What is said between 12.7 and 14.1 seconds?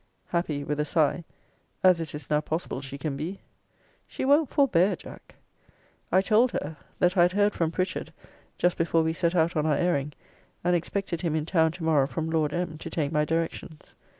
to take my directions.